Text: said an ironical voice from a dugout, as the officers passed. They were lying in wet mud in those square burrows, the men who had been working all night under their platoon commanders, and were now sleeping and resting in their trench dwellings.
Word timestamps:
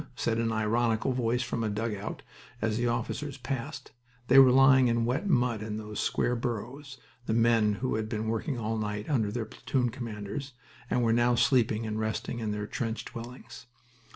said 0.15 0.39
an 0.39 0.51
ironical 0.51 1.11
voice 1.13 1.43
from 1.43 1.63
a 1.63 1.69
dugout, 1.69 2.23
as 2.59 2.75
the 2.75 2.87
officers 2.87 3.37
passed. 3.37 3.91
They 4.29 4.39
were 4.39 4.49
lying 4.51 4.87
in 4.87 5.05
wet 5.05 5.29
mud 5.29 5.61
in 5.61 5.77
those 5.77 5.99
square 5.99 6.35
burrows, 6.35 6.97
the 7.27 7.35
men 7.35 7.73
who 7.73 7.93
had 7.93 8.09
been 8.09 8.27
working 8.27 8.57
all 8.57 8.79
night 8.79 9.07
under 9.07 9.31
their 9.31 9.45
platoon 9.45 9.91
commanders, 9.91 10.53
and 10.89 11.03
were 11.03 11.13
now 11.13 11.35
sleeping 11.35 11.85
and 11.85 11.99
resting 11.99 12.39
in 12.39 12.49
their 12.49 12.65
trench 12.65 13.05
dwellings. 13.05 13.67